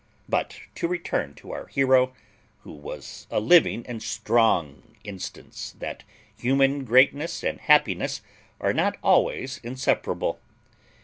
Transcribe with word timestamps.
But 0.27 0.61
to 0.73 0.87
return 0.87 1.35
to 1.35 1.51
our 1.51 1.67
hero, 1.67 2.15
who 2.61 2.71
was 2.71 3.27
a 3.29 3.39
living 3.39 3.85
and 3.85 4.01
strong 4.01 4.95
instance 5.03 5.75
that 5.77 6.03
human 6.35 6.85
greatness 6.85 7.43
and 7.43 7.59
happiness 7.61 8.23
are 8.59 8.73
not 8.73 8.97
always 9.03 9.59
inseparable. 9.59 10.39